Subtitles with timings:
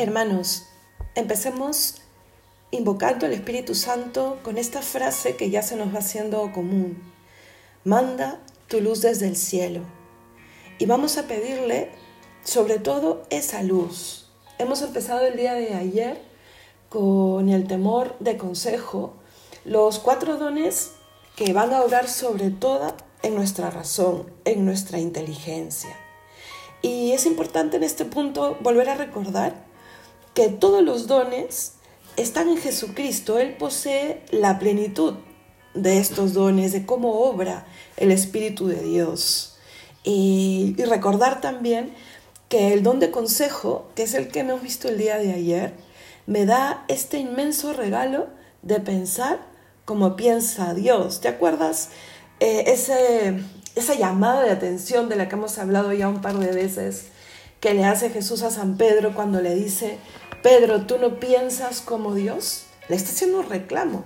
[0.00, 0.64] Hermanos,
[1.14, 1.96] empecemos
[2.70, 7.02] invocando al Espíritu Santo con esta frase que ya se nos va haciendo común.
[7.84, 9.82] Manda tu luz desde el cielo.
[10.78, 11.90] Y vamos a pedirle
[12.42, 14.30] sobre todo esa luz.
[14.58, 16.22] Hemos empezado el día de ayer
[16.88, 19.12] con el temor de consejo,
[19.66, 20.92] los cuatro dones
[21.36, 25.94] que van a orar sobre todo en nuestra razón, en nuestra inteligencia.
[26.80, 29.68] Y es importante en este punto volver a recordar
[30.34, 31.74] que todos los dones
[32.16, 33.38] están en Jesucristo.
[33.38, 35.14] Él posee la plenitud
[35.74, 37.66] de estos dones, de cómo obra
[37.96, 39.56] el Espíritu de Dios.
[40.02, 41.92] Y, recordar también
[42.48, 45.74] que el don de consejo, que es el que hemos visto el día de ayer,
[46.26, 48.28] me da este inmenso regalo
[48.62, 49.40] de pensar
[49.84, 51.20] como piensa Dios.
[51.20, 51.90] ¿Te acuerdas
[52.40, 52.64] eh,
[53.76, 57.06] esa llamada de atención de la que hemos hablado ya un par de veces
[57.60, 59.98] que le hace Jesús a San Pedro cuando le dice,
[60.42, 62.64] Pedro, ¿tú no piensas como Dios?
[62.88, 64.04] Le está haciendo un reclamo.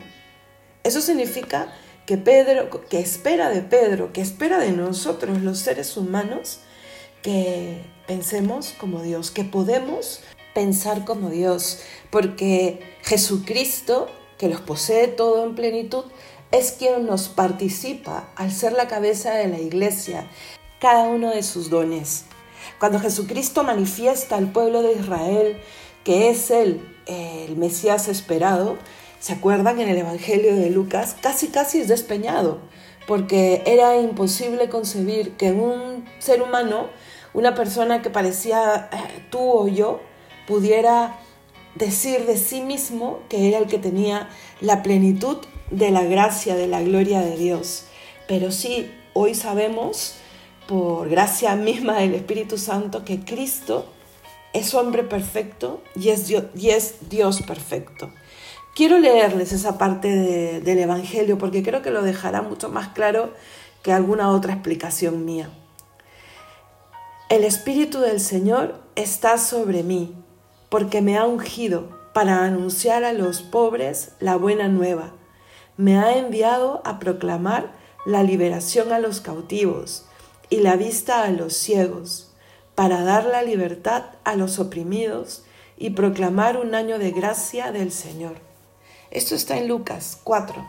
[0.82, 1.72] Eso significa
[2.06, 6.58] que Pedro, que espera de Pedro, que espera de nosotros los seres humanos,
[7.22, 10.20] que pensemos como Dios, que podemos
[10.52, 11.80] pensar como Dios,
[12.10, 16.04] porque Jesucristo, que los posee todo en plenitud,
[16.50, 20.28] es quien nos participa al ser la cabeza de la iglesia,
[20.80, 22.24] cada uno de sus dones.
[22.84, 25.56] Cuando Jesucristo manifiesta al pueblo de Israel
[26.04, 28.76] que es Él el Mesías esperado,
[29.20, 31.16] ¿se acuerdan en el Evangelio de Lucas?
[31.18, 32.58] Casi, casi es despeñado,
[33.06, 36.90] porque era imposible concebir que un ser humano,
[37.32, 40.02] una persona que parecía eh, tú o yo,
[40.46, 41.18] pudiera
[41.76, 44.28] decir de sí mismo que era el que tenía
[44.60, 45.38] la plenitud
[45.70, 47.86] de la gracia, de la gloria de Dios.
[48.28, 50.16] Pero sí, hoy sabemos,
[50.66, 53.86] por gracia misma del Espíritu Santo, que Cristo
[54.52, 56.28] es hombre perfecto y es
[57.08, 58.10] Dios, perfecto.
[58.74, 63.32] Quiero leerles esa parte del Evangelio porque creo que lo dejará mucho más claro
[63.82, 65.50] que alguna otra explicación mía.
[67.28, 70.14] El Espíritu del Señor está sobre mí
[70.68, 75.12] porque me ha ungido para anunciar a los pobres la buena nueva.
[75.76, 77.72] Me ha enviado a proclamar
[78.06, 80.06] la liberación a los cautivos
[80.50, 82.30] y la vista a los ciegos
[82.74, 85.44] para dar la libertad a los oprimidos
[85.76, 88.36] y proclamar un año de gracia del Señor.
[89.10, 90.64] Esto está en Lucas 4.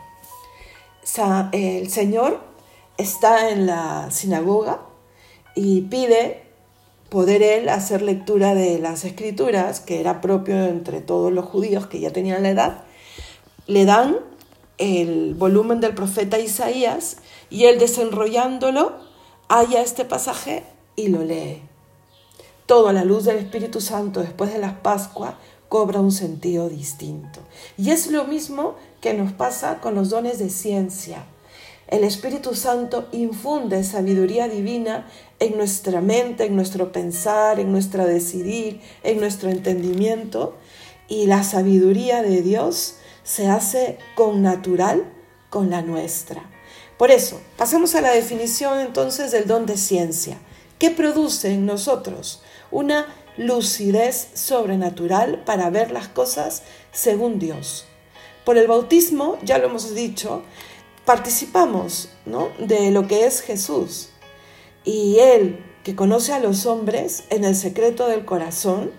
[1.52, 2.40] El Señor
[2.96, 4.80] está en la sinagoga
[5.54, 6.42] y pide
[7.08, 12.00] poder él hacer lectura de las escrituras, que era propio entre todos los judíos que
[12.00, 12.84] ya tenían la edad.
[13.66, 14.16] Le dan
[14.78, 19.05] el volumen del profeta Isaías y él desenrollándolo
[19.48, 20.64] halla este pasaje
[20.96, 21.62] y lo lee.
[22.66, 27.40] Todo a la luz del Espíritu Santo después de la Pascua cobra un sentido distinto.
[27.76, 31.24] Y es lo mismo que nos pasa con los dones de ciencia.
[31.88, 35.06] El Espíritu Santo infunde sabiduría divina
[35.38, 40.54] en nuestra mente, en nuestro pensar, en nuestro decidir, en nuestro entendimiento.
[41.08, 45.04] Y la sabiduría de Dios se hace con natural
[45.50, 46.55] con la nuestra.
[46.98, 50.38] Por eso, pasamos a la definición entonces del don de ciencia.
[50.78, 52.42] ¿Qué produce en nosotros?
[52.70, 56.62] una lucidez sobrenatural para ver las cosas
[56.92, 57.84] según Dios.
[58.44, 60.42] Por el bautismo, ya lo hemos dicho,
[61.04, 62.10] participamos
[62.58, 64.10] de lo que es Jesús.
[64.84, 68.92] Y Él, que conoce a los hombres en el secreto del corazón,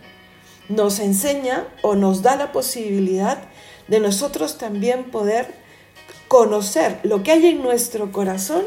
[0.69, 3.43] nos enseña o nos da la posibilidad
[3.87, 5.53] de nosotros también poder
[6.27, 8.63] conocer lo que hay en nuestro corazón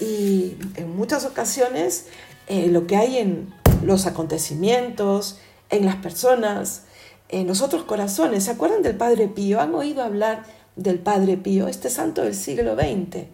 [0.00, 2.06] y en muchas ocasiones
[2.48, 5.38] eh, lo que hay en, los acontecimientos,
[5.70, 6.82] en las personas,
[7.28, 8.44] en los otros corazones.
[8.44, 9.60] ¿Se acuerdan del Padre Pío?
[9.60, 10.44] ¿Han oído hablar
[10.76, 13.24] del Padre Pío, este santo del siglo XX?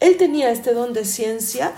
[0.00, 1.72] Él tenía este don de ciencia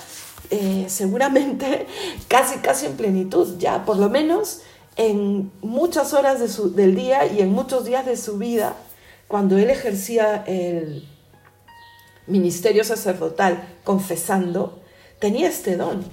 [0.50, 1.86] eh, seguramente
[2.28, 4.60] casi, casi en plenitud, ya por lo menos
[4.96, 6.38] en muchas horas
[6.76, 8.76] del día y en muchos días de su vida,
[9.26, 11.08] cuando él ejercía el
[12.26, 14.80] ministerio sacerdotal confesando,
[15.18, 16.04] tenía este don.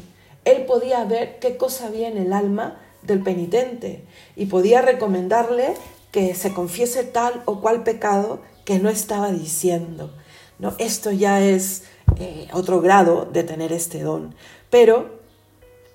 [0.45, 4.03] Él podía ver qué cosa había en el alma del penitente
[4.35, 5.73] y podía recomendarle
[6.11, 10.11] que se confiese tal o cual pecado que no estaba diciendo.
[10.57, 10.75] ¿no?
[10.79, 11.83] Esto ya es
[12.19, 14.35] eh, otro grado de tener este don.
[14.69, 15.19] Pero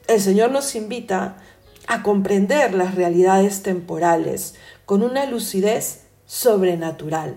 [0.06, 1.36] el Señor nos invita
[1.86, 4.54] a comprender las realidades temporales
[4.86, 7.36] con una lucidez sobrenatural,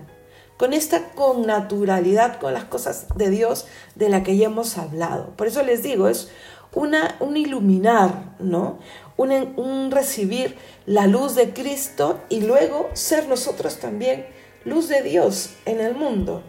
[0.58, 5.30] con esta connaturalidad con las cosas de Dios de la que ya hemos hablado.
[5.36, 6.28] Por eso les digo, es
[6.74, 8.78] una, un iluminar, ¿no?
[9.16, 10.56] un, recibir
[10.86, 14.26] la luz de Cristo y luego ser nosotros también
[14.64, 16.42] luz de Dios en el mundo.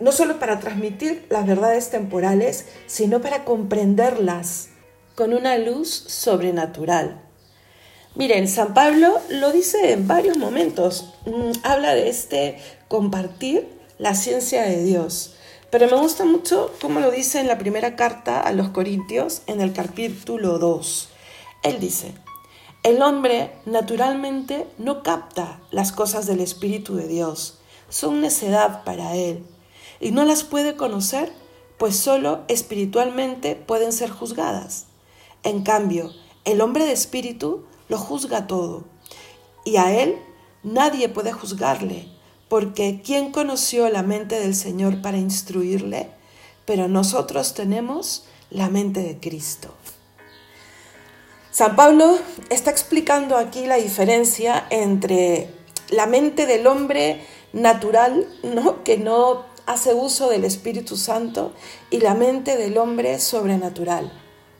[0.00, 4.68] No solo para transmitir las verdades temporales, sino para comprenderlas
[5.14, 7.22] con una luz sobrenatural.
[8.14, 11.14] Miren, San Pablo lo dice en varios momentos.
[11.24, 12.58] Mm, habla de este
[12.92, 13.66] compartir
[13.96, 15.32] la ciencia de Dios.
[15.70, 19.62] Pero me gusta mucho cómo lo dice en la primera carta a los Corintios, en
[19.62, 21.08] el capítulo 2.
[21.62, 22.12] Él dice,
[22.82, 29.42] el hombre naturalmente no capta las cosas del Espíritu de Dios, son necedad para él,
[29.98, 31.32] y no las puede conocer,
[31.78, 34.84] pues solo espiritualmente pueden ser juzgadas.
[35.44, 36.10] En cambio,
[36.44, 38.84] el hombre de espíritu lo juzga todo,
[39.64, 40.18] y a él
[40.62, 42.11] nadie puede juzgarle,
[42.52, 46.10] porque ¿quién conoció la mente del Señor para instruirle?
[46.66, 49.72] Pero nosotros tenemos la mente de Cristo.
[51.50, 52.18] San Pablo
[52.50, 55.48] está explicando aquí la diferencia entre
[55.88, 57.22] la mente del hombre
[57.54, 58.28] natural,
[58.84, 61.54] que no hace uso del Espíritu Santo,
[61.88, 64.12] y la mente del hombre sobrenatural,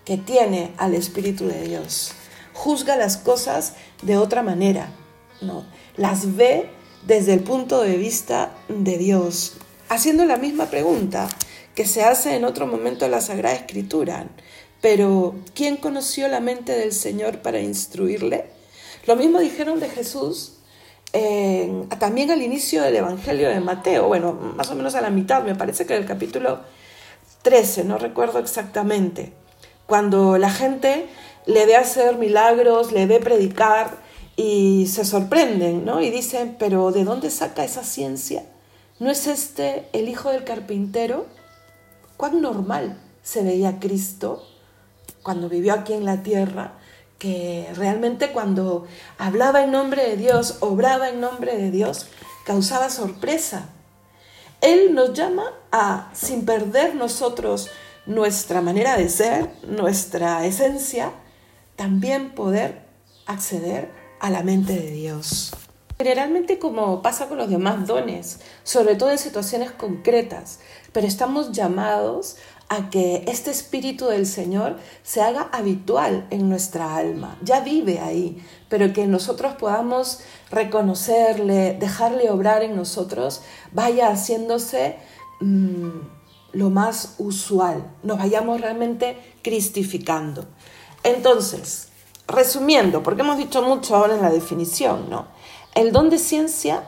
[0.06, 2.12] que tiene al Espíritu de Dios.
[2.54, 4.88] Juzga las cosas de otra manera,
[5.42, 5.66] ¿no?
[5.98, 6.70] las ve
[7.06, 9.54] desde el punto de vista de Dios,
[9.88, 11.28] haciendo la misma pregunta
[11.74, 14.26] que se hace en otro momento en la Sagrada Escritura.
[14.80, 18.46] Pero, ¿quién conoció la mente del Señor para instruirle?
[19.06, 20.54] Lo mismo dijeron de Jesús
[21.98, 25.54] también al inicio del Evangelio de Mateo, bueno, más o menos a la mitad, me
[25.54, 26.60] parece que del capítulo
[27.42, 29.32] 13, no recuerdo exactamente,
[29.86, 31.06] cuando la gente
[31.44, 33.98] le ve hacer milagros, le ve predicar
[34.42, 36.00] y se sorprenden, ¿no?
[36.00, 38.44] Y dicen, pero ¿de dónde saca esa ciencia?
[38.98, 41.26] ¿No es este el hijo del carpintero?
[42.16, 44.44] ¿Cuán normal se veía Cristo
[45.22, 46.72] cuando vivió aquí en la tierra,
[47.20, 48.86] que realmente cuando
[49.16, 52.06] hablaba en nombre de Dios, obraba en nombre de Dios,
[52.44, 53.68] causaba sorpresa.
[54.60, 57.70] Él nos llama a, sin perder nosotros
[58.06, 61.12] nuestra manera de ser, nuestra esencia,
[61.76, 62.82] también poder
[63.26, 65.50] acceder a la mente de Dios.
[65.98, 70.60] Generalmente como pasa con los demás dones, sobre todo en situaciones concretas,
[70.92, 72.36] pero estamos llamados
[72.68, 77.36] a que este Espíritu del Señor se haga habitual en nuestra alma.
[77.42, 80.20] Ya vive ahí, pero que nosotros podamos
[80.50, 83.42] reconocerle, dejarle obrar en nosotros,
[83.72, 84.96] vaya haciéndose
[85.40, 85.88] mm,
[86.52, 90.46] lo más usual, nos vayamos realmente cristificando.
[91.02, 91.91] Entonces,
[92.26, 95.26] resumiendo, porque hemos dicho mucho ahora en la definición, ¿no?
[95.74, 96.84] El don de ciencia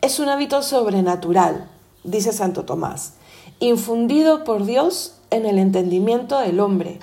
[0.00, 1.68] es un hábito sobrenatural,
[2.04, 3.14] dice Santo Tomás,
[3.60, 7.00] infundido por Dios en el entendimiento del hombre,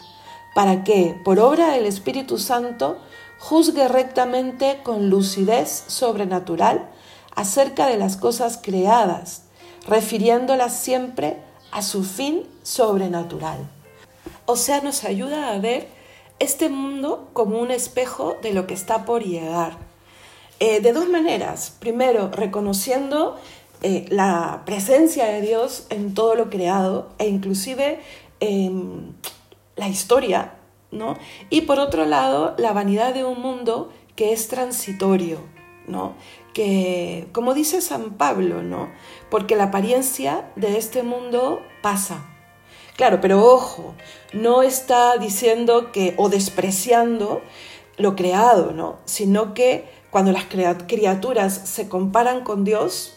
[0.56, 2.98] para que, por obra del Espíritu Santo,
[3.40, 6.90] juzgue rectamente con lucidez sobrenatural
[7.36, 9.44] acerca de las cosas creadas,
[9.88, 11.38] refiriéndolas siempre
[11.72, 13.58] a su fin sobrenatural.
[14.46, 15.90] O sea, nos ayuda a ver
[16.40, 19.78] este mundo como un espejo de lo que está por llegar.
[20.60, 21.76] Eh, de dos maneras.
[21.80, 23.38] Primero, reconociendo
[23.82, 28.00] eh, la presencia de Dios en todo lo creado e inclusive
[28.40, 29.16] en
[29.76, 30.56] la historia,
[30.92, 31.18] ¿no?
[31.50, 35.40] Y por otro lado, la vanidad de un mundo que es transitorio,
[35.88, 36.16] ¿no?
[36.54, 38.90] Que, como dice San Pablo, ¿no?
[39.30, 42.35] Porque la apariencia de este mundo pasa.
[42.96, 43.94] Claro, pero ojo,
[44.32, 47.42] no está diciendo que o despreciando
[47.98, 49.00] lo creado, ¿no?
[49.06, 53.14] Sino que cuando las criaturas se comparan con Dios,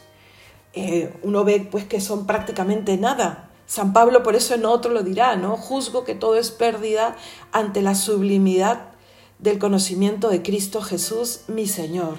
[0.75, 3.51] eh, uno ve pues que son prácticamente nada.
[3.67, 5.57] San Pablo por eso en otro lo dirá, ¿no?
[5.57, 7.17] Juzgo que todo es pérdida
[7.53, 8.91] ante la sublimidad
[9.39, 12.19] del conocimiento de Cristo Jesús, mi Señor.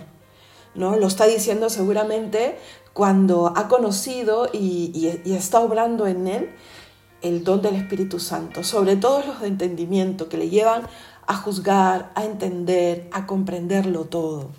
[0.76, 0.96] ¿No?
[0.96, 2.58] Lo está diciendo seguramente
[2.94, 4.92] cuando ha conocido y,
[5.26, 6.50] y, está obrando en él
[7.22, 10.84] el don del Espíritu Santo, sobre todo los de entendimiento que le llevan
[11.28, 14.50] a juzgar, a entender, a comprenderlo todo.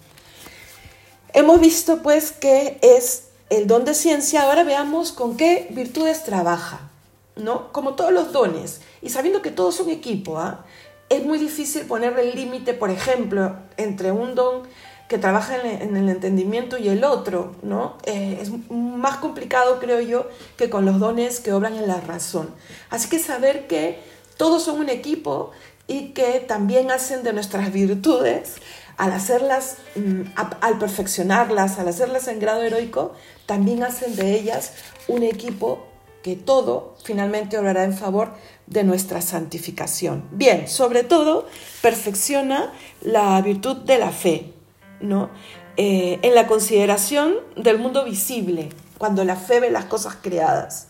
[1.33, 6.88] Hemos visto pues que es el don de ciencia, ahora veamos con qué virtudes trabaja,
[7.37, 7.73] ¿no?
[7.73, 10.64] Como todos los dones, y sabiendo que todos son equipo, ¿ah?
[11.11, 14.62] es muy difícil ponerle el límite, por ejemplo, entre un don
[15.11, 17.97] que trabaja en el entendimiento y el otro, ¿no?
[18.05, 22.49] Eh, es más complicado, creo yo, que con los dones que obran en la razón.
[22.90, 23.99] Así que saber que
[24.37, 25.50] todos son un equipo
[25.88, 28.55] y que también hacen de nuestras virtudes
[28.99, 30.21] al hacerlas, mm,
[30.61, 33.12] al perfeccionarlas, al hacerlas en grado heroico,
[33.47, 34.75] también hacen de ellas
[35.09, 35.88] un equipo
[36.23, 38.31] que todo finalmente obrará en favor
[38.69, 40.29] de nuestra santificación.
[40.31, 41.49] Bien, sobre todo,
[41.83, 44.55] perfecciona la virtud de la fe,
[45.00, 45.30] ¿no?
[45.76, 50.88] Eh, en la consideración del mundo visible, cuando la fe ve las cosas creadas.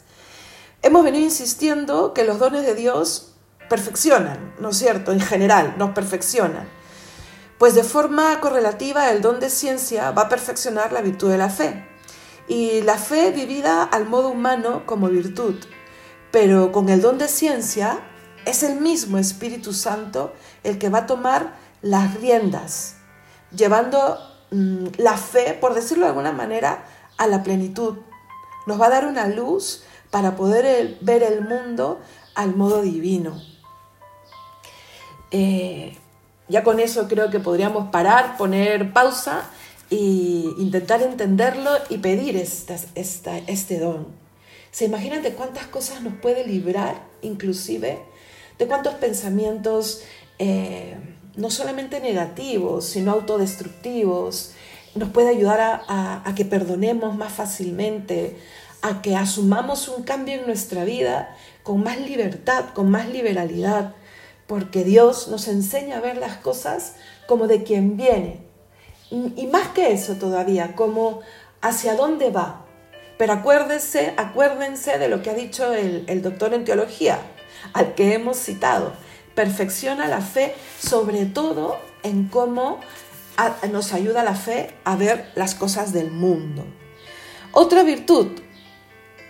[0.83, 3.35] Hemos venido insistiendo que los dones de Dios
[3.69, 5.12] perfeccionan, ¿no es cierto?
[5.12, 6.69] En general, nos perfeccionan.
[7.59, 11.50] Pues de forma correlativa, el don de ciencia va a perfeccionar la virtud de la
[11.50, 11.87] fe.
[12.49, 15.55] Y la fe vivida al modo humano como virtud.
[16.33, 18.00] Pero con el don de ciencia
[18.47, 20.33] es el mismo Espíritu Santo
[20.64, 22.97] el que va a tomar las riendas,
[23.54, 24.19] llevando
[24.50, 26.85] mm, la fe, por decirlo de alguna manera,
[27.16, 27.99] a la plenitud.
[28.66, 32.00] Nos va a dar una luz para poder ver el mundo
[32.35, 33.40] al modo divino.
[35.30, 35.97] Eh,
[36.49, 39.45] ya con eso creo que podríamos parar, poner pausa
[39.90, 39.97] e
[40.59, 42.76] intentar entenderlo y pedir esta,
[43.47, 44.09] este don.
[44.73, 48.00] ¿Se imaginan de cuántas cosas nos puede librar, inclusive?
[48.59, 50.02] De cuántos pensamientos,
[50.38, 50.97] eh,
[51.37, 54.53] no solamente negativos, sino autodestructivos,
[54.95, 58.37] nos puede ayudar a, que perdonemos más fácilmente,
[58.83, 63.95] a que asumamos un cambio en nuestra vida con más libertad, con más liberalidad,
[64.47, 66.95] porque Dios nos enseña a ver las cosas
[67.27, 68.41] como de quien viene.
[69.11, 71.21] Y más que eso todavía, como
[71.61, 72.65] hacia dónde va.
[73.19, 77.21] Pero acuérdense, acuérdense de lo que ha dicho el doctor en teología,
[77.75, 78.93] al que hemos citado.
[79.35, 82.81] Perfecciona la fe, sobre todo en cómo
[83.71, 86.65] nos ayuda la fe a ver las cosas del mundo.
[87.53, 88.29] Otra virtud,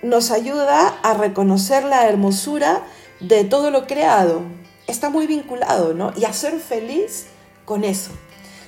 [0.02, 2.82] nos ayuda a reconocer la hermosura
[3.20, 4.42] de todo lo creado.
[4.86, 6.12] Está muy vinculado, ¿no?
[6.16, 7.26] Y a ser feliz
[7.64, 8.10] con eso.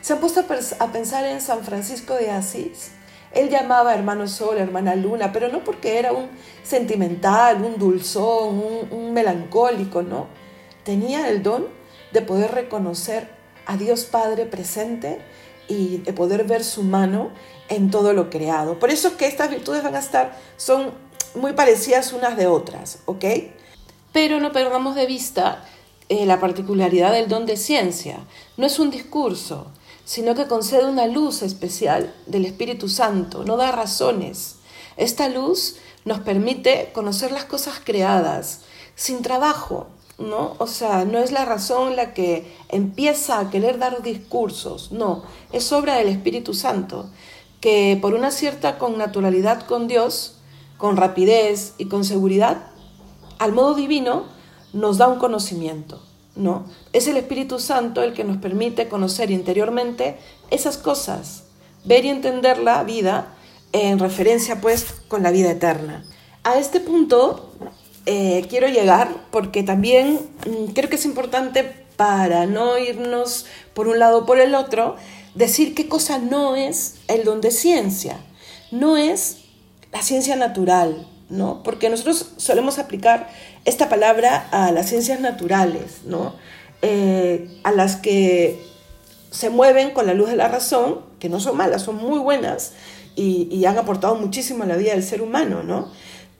[0.01, 0.45] ¿Se han puesto
[0.79, 2.91] a pensar en San Francisco de Asís?
[3.33, 6.29] Él llamaba hermano sol, hermana luna, pero no porque era un
[6.62, 10.27] sentimental, un dulzón, un, un melancólico, ¿no?
[10.85, 11.67] Tenía el don
[12.12, 13.29] de poder reconocer
[13.67, 15.21] a Dios Padre presente
[15.69, 17.31] y de poder ver su mano
[17.69, 18.79] en todo lo creado.
[18.79, 20.93] Por eso es que estas virtudes van a estar, son
[21.35, 23.25] muy parecidas unas de otras, ¿ok?
[24.12, 25.65] Pero no perdamos de vista
[26.09, 28.19] eh, la particularidad del don de ciencia.
[28.57, 29.69] No es un discurso,
[30.05, 34.57] sino que concede una luz especial del Espíritu Santo, no da razones.
[34.97, 38.61] Esta luz nos permite conocer las cosas creadas
[38.95, 39.87] sin trabajo,
[40.23, 40.55] ¿no?
[40.59, 45.73] O sea, no es la razón la que empieza a querer dar discursos, no, es
[45.73, 47.11] obra del Espíritu Santo,
[47.61, 50.38] que por una cierta connaturalidad con Dios
[50.83, 52.64] con rapidez y con seguridad,
[53.38, 54.25] al modo divino,
[54.73, 56.02] nos da un conocimiento,
[56.35, 56.64] ¿no?
[56.93, 60.19] Es el Espíritu Santo el que nos permite conocer interiormente
[60.50, 61.45] esas cosas,
[61.85, 63.33] ver y entender la vida
[63.71, 66.05] en referencia pues con la vida eterna.
[66.43, 67.52] A este punto
[68.06, 71.64] eh, quiero llegar porque también mm, creo que es importante
[71.97, 74.97] para no irnos por un lado o por el otro,
[75.35, 78.18] decir qué cosa no es el don de ciencia.
[78.71, 79.38] No es
[79.92, 81.62] la ciencia natural, ¿no?
[81.62, 83.28] Porque nosotros solemos aplicar
[83.64, 86.35] esta palabra a las ciencias naturales, ¿no?
[86.80, 88.61] Eh, a las que
[89.30, 92.73] se mueven con la luz de la razón, que no son malas, son muy buenas
[93.14, 95.88] y, y han aportado muchísimo a la vida del ser humano, ¿no?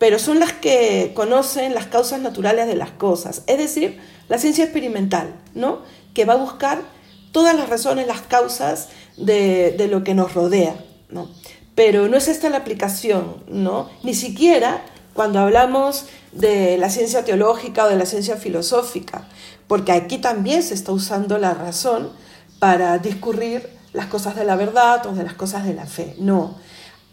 [0.03, 4.65] Pero son las que conocen las causas naturales de las cosas, es decir, la ciencia
[4.65, 5.79] experimental, ¿no?
[6.13, 6.83] Que va a buscar
[7.31, 10.75] todas las razones, las causas de, de lo que nos rodea,
[11.09, 11.29] ¿no?
[11.77, 13.91] Pero no es esta la aplicación, ¿no?
[14.03, 14.83] Ni siquiera
[15.15, 19.29] cuando hablamos de la ciencia teológica o de la ciencia filosófica,
[19.69, 22.11] porque aquí también se está usando la razón
[22.59, 26.17] para discurrir las cosas de la verdad o de las cosas de la fe.
[26.19, 26.57] No,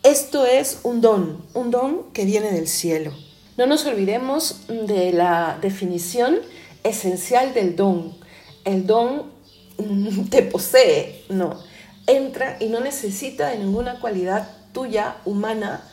[0.03, 3.11] esto es un don, un don que viene del cielo.
[3.57, 6.39] No nos olvidemos de la definición
[6.83, 8.15] esencial del don.
[8.63, 9.31] El don
[10.29, 11.69] te posee, no
[12.09, 15.83] entra y no necesita de ninguna cualidad tuya, humana,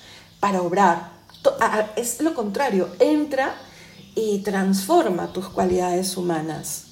[0.41, 1.11] para obrar.
[1.97, 3.55] Es lo contrario, entra
[4.15, 6.87] y transforma tus cualidades humanas.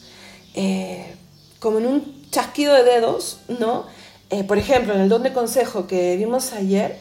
[0.55, 1.15] Eh,
[1.59, 3.87] como en un chasquido de dedos, ¿no?
[4.31, 6.99] Eh, por ejemplo, en el don de consejo que vimos ayer,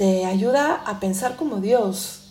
[0.00, 2.22] te ayuda a pensar como Dios.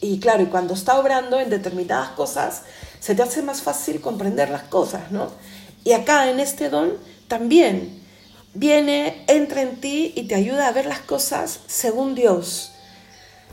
[0.00, 2.62] Y claro, y cuando está obrando en determinadas cosas,
[2.98, 5.30] se te hace más fácil comprender las cosas, ¿no?
[5.84, 6.94] Y acá en este don
[7.28, 8.02] también
[8.52, 12.72] viene, entra en ti y te ayuda a ver las cosas según Dios.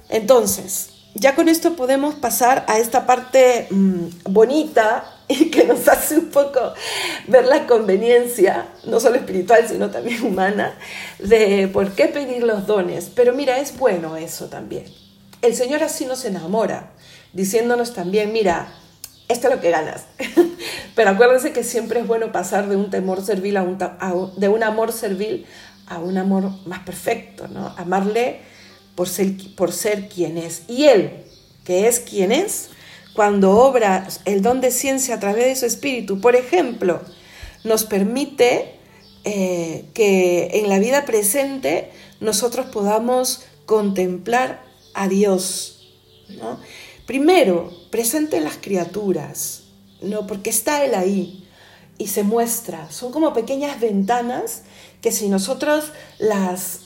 [0.10, 6.18] Entonces, ya con esto podemos pasar a esta parte mm, bonita y que nos hace
[6.18, 6.74] un poco
[7.28, 10.78] ver la conveniencia, no solo espiritual, sino también humana,
[11.20, 13.12] de por qué pedir los dones.
[13.14, 14.86] Pero mira, es bueno eso también.
[15.42, 16.92] el Señor así nos enamora,
[17.34, 18.68] diciéndonos también, mira,
[19.28, 20.06] esto es lo que ganas.
[20.96, 23.78] Pero acuérdense que siempre es bueno pasar de un temor servil a un,
[24.38, 25.46] de un amor servil
[25.88, 27.74] a un amor más perfecto, ¿no?
[27.78, 28.40] Amarle
[28.96, 30.64] por ser, por ser quien es.
[30.68, 31.26] Y Él,
[31.64, 32.70] que es quien es,
[33.16, 37.02] cuando obra el don de ciencia a través de su espíritu, por ejemplo,
[37.64, 38.76] nos permite
[39.24, 45.96] eh, que en la vida presente nosotros podamos contemplar a Dios.
[46.30, 46.60] ¿no?
[47.06, 49.64] Primero, presente en las criaturas,
[50.02, 50.28] ¿no?
[50.28, 51.48] porque está Él ahí
[51.98, 52.92] y se muestra.
[52.92, 54.64] Son como pequeñas ventanas
[55.02, 56.82] que si nosotros las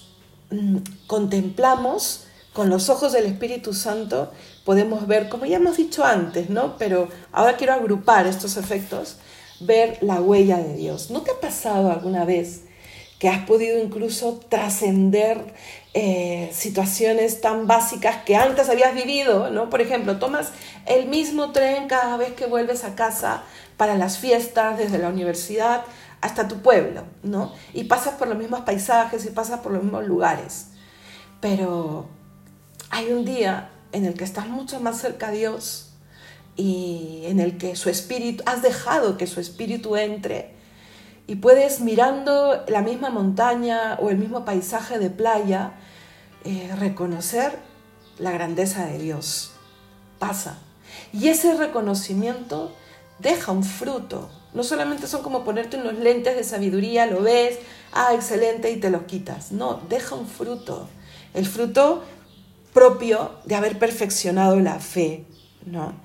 [0.51, 2.25] mm, contemplamos
[2.59, 4.33] con los ojos del Espíritu Santo,
[4.65, 6.77] podemos ver, como ya hemos dicho antes, ¿no?
[6.77, 9.15] Pero ahora quiero agrupar estos efectos,
[9.61, 11.09] ver la huella de Dios.
[11.09, 12.63] ¿No te ha pasado alguna vez
[13.17, 15.53] que has podido incluso trascender
[15.93, 19.69] eh, situaciones tan básicas que antes habías vivido, ¿no?
[19.69, 20.49] Por ejemplo, tomas
[20.85, 23.43] el mismo tren cada vez que vuelves a casa
[23.77, 25.83] para las fiestas, desde la universidad
[26.19, 27.53] hasta tu pueblo, ¿no?
[27.73, 30.71] Y pasas por los mismos paisajes y pasas por los mismos lugares.
[31.39, 32.18] Pero
[32.89, 35.91] hay un día en el que estás mucho más cerca a Dios
[36.55, 40.53] y en el que su espíritu, has dejado que su espíritu entre
[41.29, 45.73] y puedes mirando la misma montaña o el mismo paisaje de playa,
[46.43, 47.59] eh, reconocer
[48.17, 49.51] la grandeza de Dios.
[50.17, 50.57] Pasa.
[51.13, 52.73] Y ese reconocimiento
[53.19, 54.29] deja un fruto.
[54.55, 57.59] No solamente son como ponerte unos lentes de sabiduría, lo ves,
[57.93, 59.51] ah, excelente, y te los quitas.
[59.51, 60.89] No, deja un fruto.
[61.35, 62.03] El fruto
[62.79, 65.25] propio de haber perfeccionado la fe,
[65.65, 65.95] ¿no?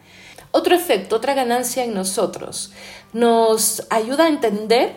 [0.51, 2.73] Otro efecto, otra ganancia en nosotros,
[3.13, 4.97] nos ayuda a entender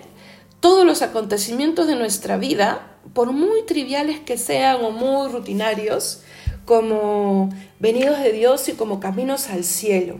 [0.60, 6.24] todos los acontecimientos de nuestra vida, por muy triviales que sean o muy rutinarios,
[6.66, 10.16] como venidos de Dios y como caminos al cielo.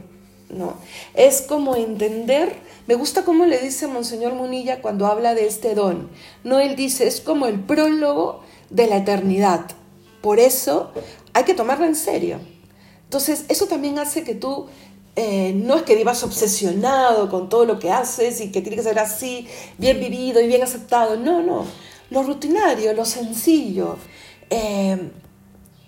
[0.50, 0.76] ¿no?
[1.14, 2.54] Es como entender,
[2.86, 6.08] me gusta cómo le dice Monseñor Munilla cuando habla de este don.
[6.44, 9.66] No, él dice, es como el prólogo de la eternidad.
[10.20, 10.90] Por eso
[11.34, 12.38] hay que tomarlo en serio.
[13.04, 14.66] Entonces, eso también hace que tú
[15.16, 18.82] eh, no es que vivas obsesionado con todo lo que haces y que tiene que
[18.82, 21.16] ser así, bien vivido y bien aceptado.
[21.16, 21.64] No, no.
[22.10, 23.96] Lo rutinario, lo sencillo.
[24.50, 25.10] Eh,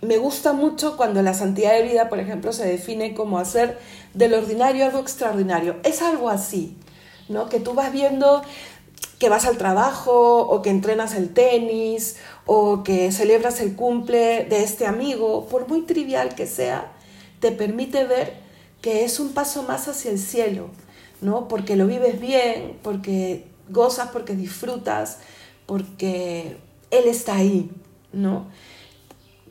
[0.03, 3.79] me gusta mucho cuando la santidad de vida, por ejemplo, se define como hacer
[4.15, 5.77] del ordinario algo extraordinario.
[5.85, 6.77] Es algo así,
[7.29, 7.49] ¿no?
[7.49, 8.43] Que tú vas viendo
[9.19, 14.63] que vas al trabajo o que entrenas el tenis o que celebras el cumple de
[14.63, 16.93] este amigo, por muy trivial que sea,
[17.39, 18.41] te permite ver
[18.81, 20.71] que es un paso más hacia el cielo,
[21.21, 21.49] ¿no?
[21.49, 25.19] Porque lo vives bien, porque gozas, porque disfrutas,
[25.67, 26.57] porque
[26.91, 27.71] Él está ahí,
[28.13, 28.47] ¿no?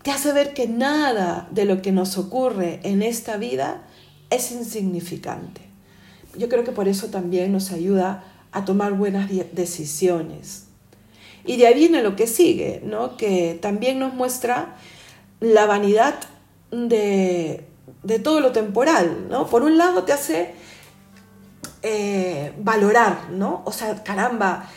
[0.02, 3.84] Te hace ver que nada de lo que nos ocurre en esta vida
[4.30, 5.62] es insignificante.
[6.38, 10.66] Yo creo que por eso también nos ayuda a tomar buenas decisiones.
[11.46, 13.18] Y de ahí viene lo que sigue, ¿no?
[13.18, 14.76] Que también nos muestra
[15.40, 16.16] la vanidad
[16.72, 17.66] de,
[18.04, 19.48] de todo lo temporal, ¿no?
[19.48, 20.54] Por un lado te hace
[21.82, 23.62] eh, valorar, ¿no?
[23.66, 24.70] O sea, caramba,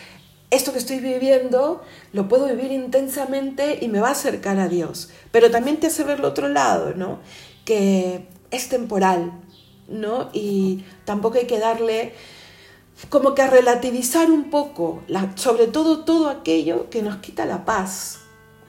[0.50, 1.82] esto que estoy viviendo
[2.12, 5.10] lo puedo vivir intensamente y me va a acercar a Dios.
[5.32, 7.18] Pero también te hace ver el otro lado, ¿no?
[7.64, 9.32] Que es temporal,
[9.88, 10.30] ¿no?
[10.32, 12.14] Y tampoco hay que darle
[13.08, 15.02] como que a relativizar un poco,
[15.36, 18.20] sobre todo todo aquello que nos quita la paz.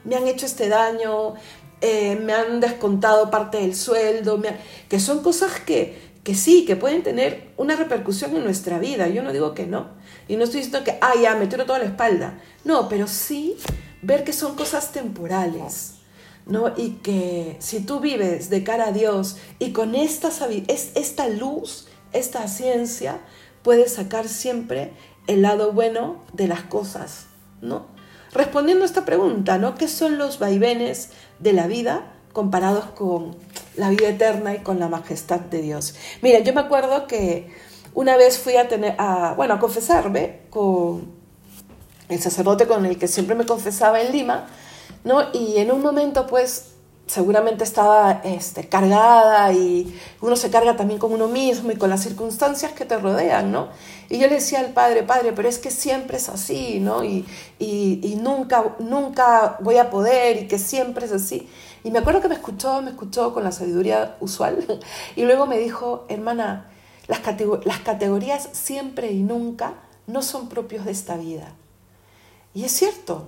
[0.03, 1.35] Me han hecho este daño,
[1.81, 4.41] eh, me han descontado parte del sueldo,
[4.89, 9.07] que son cosas que, que sí, que pueden tener una repercusión en nuestra vida.
[9.07, 9.91] Yo no digo que no.
[10.27, 12.39] Y no estoy diciendo que, ah, ya, me tiro toda la espalda.
[12.63, 13.57] No, pero sí
[14.01, 15.95] ver que son cosas temporales.
[16.45, 16.73] ¿no?
[16.75, 20.29] Y que si tú vives de cara a Dios y con esta,
[20.67, 23.21] esta luz, esta ciencia,
[23.63, 24.93] puedes sacar siempre
[25.27, 27.25] el lado bueno de las cosas,
[27.61, 27.87] ¿no?
[28.33, 29.75] Respondiendo a esta pregunta, ¿no?
[29.75, 33.35] ¿Qué son los vaivenes de la vida comparados con
[33.75, 35.95] la vida eterna y con la majestad de Dios?
[36.21, 37.51] Mira, yo me acuerdo que
[37.93, 41.11] una vez fui a tener, a, bueno, a confesarme con
[42.09, 44.47] el sacerdote con el que siempre me confesaba en Lima,
[45.03, 45.21] ¿no?
[45.33, 46.72] Y en un momento, pues,
[47.05, 52.01] seguramente estaba este, cargada y uno se carga también con uno mismo y con las
[52.01, 53.69] circunstancias que te rodean, ¿no?
[54.09, 57.03] Y yo le decía al padre, padre, pero es que siempre es así, ¿no?
[57.03, 57.25] Y,
[57.59, 61.49] y, nunca, nunca voy a poder y que siempre es así.
[61.83, 64.65] Y me acuerdo que me escuchó, me escuchó con la sabiduría usual
[65.15, 66.71] y luego me dijo, hermana,
[67.07, 67.21] las,
[67.65, 69.73] las categorías siempre y nunca
[70.07, 71.53] no son propios de esta vida.
[72.53, 73.27] Y es cierto,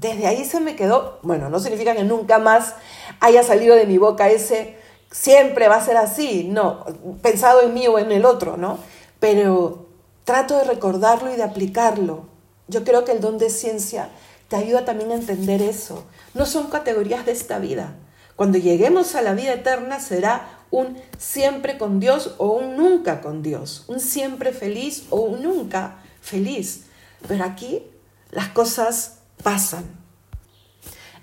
[0.00, 2.74] desde ahí se me quedó, bueno, no significa que nunca más
[3.20, 4.78] haya salido de mi boca ese
[5.10, 6.86] siempre va a ser así, no,
[7.20, 8.78] pensado en mí o en el otro, ¿no?
[9.18, 9.88] Pero
[10.24, 12.24] trato de recordarlo y de aplicarlo.
[12.66, 14.08] Yo creo que el don de ciencia
[14.48, 16.04] te ayuda también a entender eso.
[16.32, 17.94] No son categorías de esta vida.
[18.36, 23.42] Cuando lleguemos a la vida eterna será un siempre con Dios o un nunca con
[23.42, 26.84] Dios, un siempre feliz o un nunca feliz.
[27.28, 27.82] Pero aquí
[28.30, 29.84] las cosas pasan.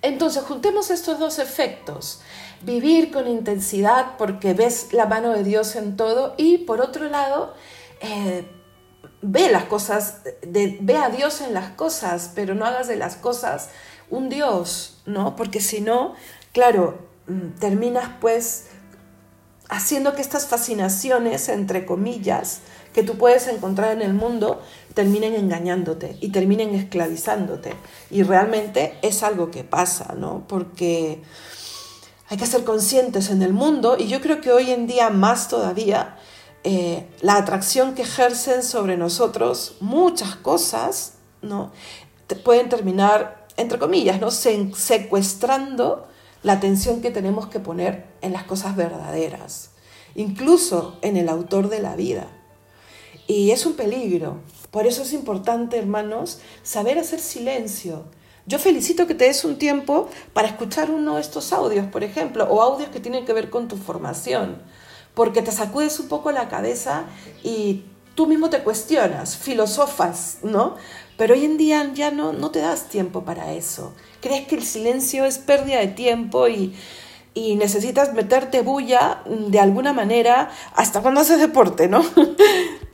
[0.01, 2.21] Entonces, juntemos estos dos efectos.
[2.61, 7.53] Vivir con intensidad porque ves la mano de Dios en todo y por otro lado,
[8.01, 8.49] eh,
[9.21, 13.69] ve las cosas, ve a Dios en las cosas, pero no hagas de las cosas
[14.09, 15.35] un Dios, ¿no?
[15.35, 16.15] Porque si no,
[16.53, 18.67] claro, mm, terminas pues
[19.69, 22.61] haciendo que estas fascinaciones, entre comillas,
[22.97, 24.59] que tú puedes encontrar en el mundo,
[24.95, 27.75] terminen engañándote y terminen esclavizándote.
[28.09, 30.45] Y realmente es algo que pasa, ¿no?
[30.47, 31.21] Porque
[32.27, 35.47] hay que ser conscientes en el mundo y yo creo que hoy en día más
[35.47, 36.17] todavía
[36.63, 41.71] eh, la atracción que ejercen sobre nosotros muchas cosas, ¿no?
[42.43, 44.31] pueden terminar, entre comillas, ¿no?
[44.31, 46.07] secuestrando
[46.41, 49.69] la atención que tenemos que poner en las cosas verdaderas,
[50.15, 52.31] incluso en el autor de la vida.
[53.27, 54.37] Y es un peligro.
[54.71, 58.05] Por eso es importante, hermanos, saber hacer silencio.
[58.45, 62.45] Yo felicito que te des un tiempo para escuchar uno de estos audios, por ejemplo,
[62.49, 64.61] o audios que tienen que ver con tu formación,
[65.13, 67.03] porque te sacudes un poco la cabeza
[67.43, 67.83] y
[68.15, 70.75] tú mismo te cuestionas, filosofas, ¿no?
[71.17, 73.93] Pero hoy en día ya no, no te das tiempo para eso.
[74.21, 76.73] Crees que el silencio es pérdida de tiempo y,
[77.35, 82.03] necesitas meterte bulla de alguna manera hasta cuando haces deporte, ¿no?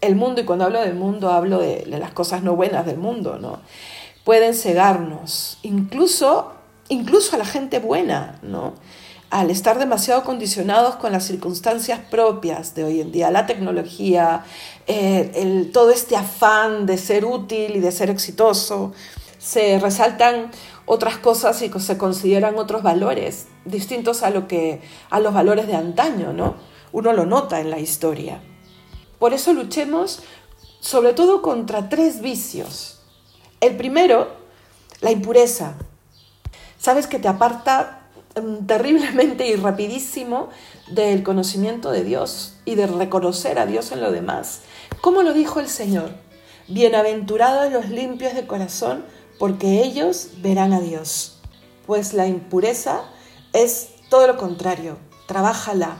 [0.00, 3.38] el mundo, y cuando hablo del mundo hablo de, las cosas no buenas del mundo,
[3.38, 3.60] ¿no?
[4.24, 6.52] Pueden cegarnos, incluso,
[6.88, 8.74] incluso a la gente buena, ¿no?
[9.30, 14.44] al estar demasiado condicionados con las circunstancias propias de hoy en día, la tecnología,
[14.86, 18.92] eh, el, todo este afán de ser útil y de ser exitoso,
[19.38, 20.50] se resaltan
[20.86, 24.80] otras cosas y se consideran otros valores distintos a, lo que,
[25.10, 26.54] a los valores de antaño, ¿no?
[26.92, 28.40] Uno lo nota en la historia.
[29.18, 30.20] Por eso luchemos
[30.80, 33.00] sobre todo contra tres vicios.
[33.60, 34.28] El primero,
[35.00, 35.74] la impureza.
[36.78, 37.98] Sabes que te aparta
[38.40, 40.48] Mm, terriblemente y rapidísimo
[40.88, 44.60] del conocimiento de Dios y de reconocer a Dios en lo demás.
[45.00, 46.10] ¿Cómo lo dijo el Señor?
[46.68, 49.04] Bienaventurados los limpios de corazón,
[49.38, 51.38] porque ellos verán a Dios.
[51.86, 53.02] Pues la impureza
[53.52, 54.98] es todo lo contrario.
[55.26, 55.96] Trabájala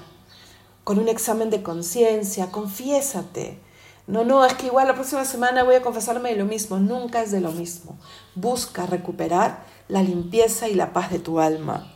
[0.89, 3.59] con un examen de conciencia, confiésate.
[4.07, 6.79] No, no, es que igual la próxima semana voy a confesarme de lo mismo.
[6.79, 7.99] Nunca es de lo mismo.
[8.35, 11.93] Busca recuperar la limpieza y la paz de tu alma.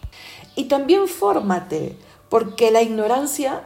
[0.56, 1.96] Y también fórmate,
[2.28, 3.62] porque la ignorancia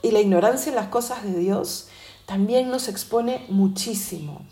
[0.00, 1.88] y la ignorancia en las cosas de Dios
[2.26, 4.46] también nos expone muchísimo.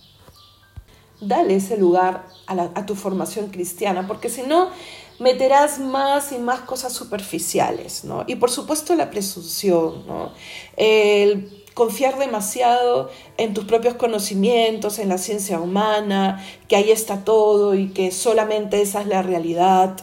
[1.20, 4.70] Dale ese lugar a, tu formación cristiana, porque si no,
[5.18, 8.24] meterás más y más cosas superficiales, ¿no?
[8.26, 10.32] Y por supuesto la presunción, ¿no?
[10.76, 17.74] El confiar demasiado en tus propios conocimientos, en la ciencia humana, que ahí está todo
[17.74, 19.96] y que solamente esa es la realidad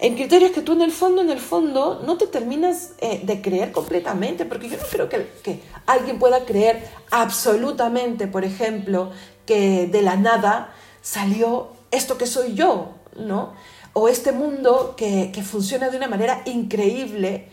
[0.00, 3.40] en criterios que tú en el fondo, en el fondo, no te terminas eh, de
[3.40, 9.12] creer completamente, porque yo no creo que, que alguien pueda creer absolutamente, por ejemplo,
[9.46, 13.54] que de la nada salió esto que soy yo, ¿no?
[13.94, 17.48] O este mundo que, que funciona de una manera increíble.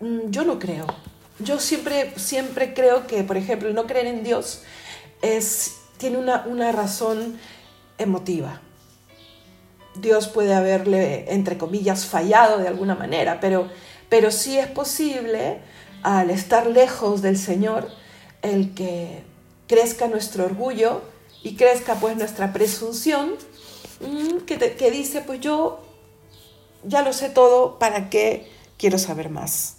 [0.00, 0.86] Mm, yo no creo.
[1.38, 4.62] Yo siempre, siempre creo que, por ejemplo, no creer en Dios
[5.22, 7.38] es, tiene una, una razón
[7.98, 8.60] emotiva.
[9.94, 13.68] Dios puede haberle, entre comillas, fallado de alguna manera, pero,
[14.08, 15.60] pero sí es posible,
[16.02, 17.88] al estar lejos del Señor,
[18.42, 19.22] el que
[19.68, 21.02] crezca nuestro orgullo
[21.42, 23.34] y crezca pues nuestra presunción,
[24.02, 25.80] mm, que, que dice, pues yo
[26.84, 29.76] ya lo sé todo, ¿para qué quiero saber más?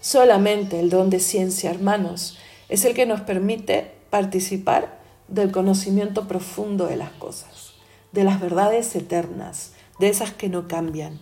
[0.00, 6.86] Solamente el don de ciencia, hermanos, es el que nos permite participar del conocimiento profundo
[6.86, 7.66] de las cosas
[8.16, 11.20] de las verdades eternas, de esas que no cambian.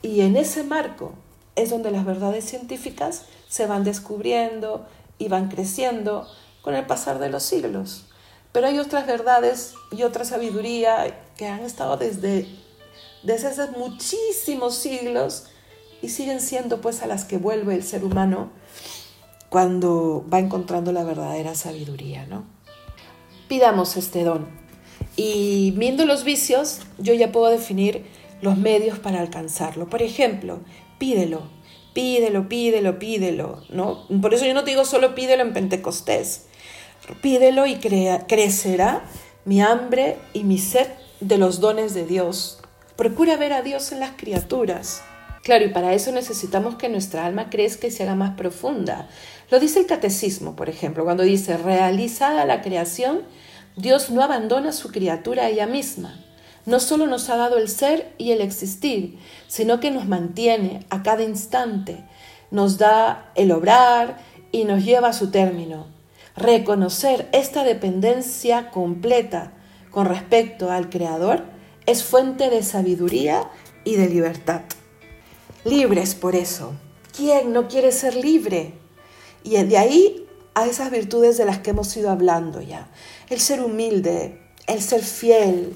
[0.00, 1.12] Y en ese marco
[1.56, 4.86] es donde las verdades científicas se van descubriendo
[5.18, 6.26] y van creciendo
[6.62, 8.06] con el pasar de los siglos.
[8.54, 12.46] Pero hay otras verdades y otra sabiduría que han estado desde,
[13.24, 15.46] desde hace muchísimos siglos
[16.00, 18.52] y siguen siendo pues a las que vuelve el ser humano
[19.48, 22.44] cuando va encontrando la verdadera sabiduría, ¿no?
[23.48, 24.46] Pidamos este don
[25.16, 28.06] Y viendo los vicios, yo ya puedo definir
[28.40, 29.88] los medios para alcanzarlo.
[29.88, 30.60] Por ejemplo,
[31.00, 31.42] pídelo,
[31.92, 34.06] pídelo, pídelo, pídelo, ¿no?
[34.22, 36.46] Por eso yo no te digo solo pídelo en Pentecostés.
[37.20, 39.04] Pídelo y crecerá
[39.44, 40.88] mi hambre y mi sed
[41.20, 42.58] de los dones de Dios.
[42.96, 45.02] Procura ver a Dios en las criaturas.
[45.42, 49.08] Claro, y para eso necesitamos que nuestra alma crezca y se haga más profunda.
[49.50, 53.20] Lo dice el catecismo, por ejemplo, cuando dice, realizada la creación,
[53.76, 56.18] Dios no abandona a su criatura a ella misma.
[56.64, 61.02] No solo nos ha dado el ser y el existir, sino que nos mantiene a
[61.02, 62.04] cada instante,
[62.50, 64.16] nos da el obrar
[64.50, 65.93] y nos lleva a su término.
[66.36, 69.52] Reconocer esta dependencia completa
[69.90, 71.44] con respecto al Creador
[71.86, 73.48] es fuente de sabiduría
[73.84, 74.62] y de libertad.
[75.64, 76.72] Libres por eso.
[77.16, 78.74] ¿Quién no quiere ser libre?
[79.44, 82.90] Y de ahí a esas virtudes de las que hemos ido hablando ya.
[83.30, 85.74] El ser humilde, el ser fiel,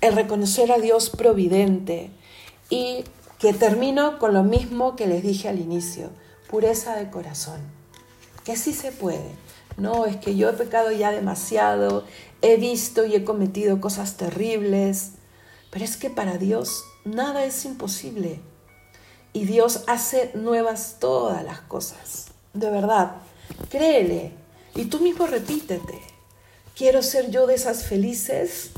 [0.00, 2.10] el reconocer a Dios providente
[2.70, 3.02] y
[3.40, 6.10] que termino con lo mismo que les dije al inicio,
[6.48, 7.60] pureza de corazón,
[8.44, 9.45] que sí se puede.
[9.76, 12.04] No, es que yo he pecado ya demasiado,
[12.40, 15.12] he visto y he cometido cosas terribles,
[15.70, 18.40] pero es que para Dios nada es imposible.
[19.32, 22.28] Y Dios hace nuevas todas las cosas.
[22.54, 23.16] De verdad,
[23.68, 24.32] créele.
[24.74, 26.00] Y tú mismo repítete.
[26.74, 28.70] Quiero ser yo de esas felices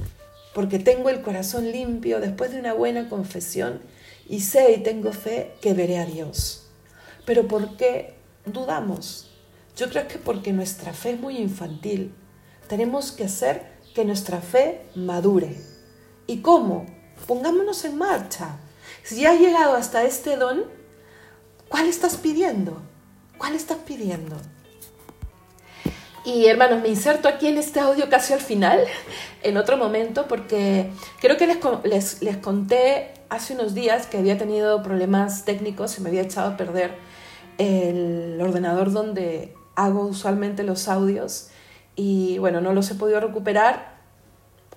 [0.55, 3.81] porque tengo el corazón limpio después de una buena confesión
[4.29, 6.67] y sé y tengo fe que veré a Dios.
[7.25, 9.31] Pero ¿por qué dudamos?
[9.79, 12.13] Yo creo que porque nuestra fe es muy infantil.
[12.69, 15.57] Tenemos que hacer que nuestra fe madure.
[16.27, 16.85] ¿Y cómo?
[17.29, 18.57] Pongámonos en marcha.
[19.05, 20.65] Si ya has llegado hasta este don,
[21.69, 22.83] ¿cuál estás pidiendo?
[23.39, 24.37] ¿Cuál estás pidiendo?
[26.25, 28.85] Y hermanos, me inserto aquí en este audio casi al final,
[29.45, 31.47] en otro momento, porque creo que
[31.85, 36.51] les, les, conté hace unos días que había tenido problemas técnicos y me había echado
[36.51, 36.97] a perder
[37.59, 41.49] el ordenador donde hago usualmente los audios
[41.95, 43.97] y bueno, no los he podido recuperar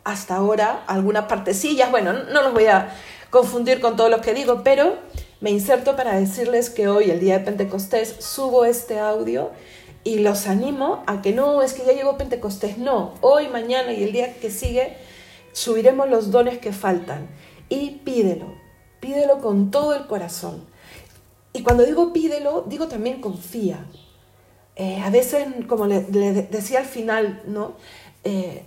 [0.04, 2.90] hasta ahora, algunas partecillas, bueno, no los voy a
[3.30, 4.96] confundir con todos los que digo, pero
[5.40, 9.52] me inserto para decirles que hoy, el día de Pentecostés, subo este audio
[10.04, 14.04] y los animo a que no, es que ya llegó Pentecostés, no, hoy, mañana y
[14.04, 14.98] el día que sigue
[15.54, 17.28] subiremos los dones que faltan
[17.70, 18.56] y pídelo,
[19.00, 20.66] pídelo con todo el corazón.
[21.54, 23.86] Y cuando digo pídelo, digo también confía.
[24.82, 27.74] Eh, a veces, como le, decía al final, ¿no?
[28.24, 28.66] Eh,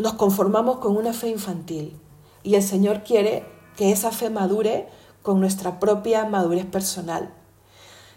[0.00, 1.96] nos conformamos con una fe infantil
[2.42, 3.44] y el Señor quiere
[3.76, 4.88] que esa fe madure
[5.22, 7.32] con nuestra propia madurez personal.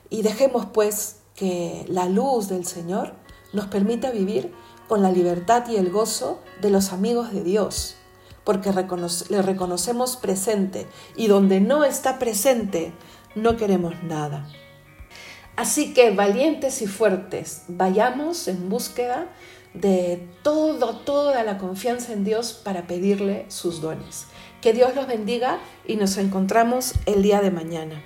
[0.10, 3.14] Y dejemos pues que la luz del Señor
[3.54, 4.52] nos permita vivir
[4.88, 7.98] con la libertad y el gozo de los amigos de Dios,
[8.46, 8.72] porque
[9.30, 12.94] le reconocemos presente y donde no está presente
[13.36, 14.48] no queremos nada.
[15.58, 19.28] Así que valientes y fuertes, vayamos en búsqueda
[19.74, 24.28] de todo, toda la confianza en Dios para pedirle sus dones.
[24.62, 28.04] Que Dios los bendiga y nos encontramos el día de mañana.